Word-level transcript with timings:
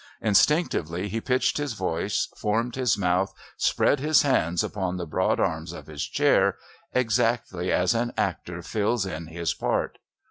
Instinctively 0.23 1.09
he 1.09 1.21
pitched 1.21 1.59
his 1.59 1.73
voice, 1.73 2.27
formed 2.35 2.73
his 2.75 2.97
mouth, 2.97 3.35
spread 3.55 3.99
his 3.99 4.23
hands 4.23 4.63
upon 4.63 4.97
the 4.97 5.05
broad 5.05 5.39
arms 5.39 5.73
of 5.73 5.85
his 5.85 6.03
chair 6.07 6.57
exactly 6.91 7.71
as 7.71 7.93
an 7.93 8.11
actor 8.17 8.63
fills 8.63 9.05
in 9.05 9.27
his 9.27 9.53
part. 9.53 9.99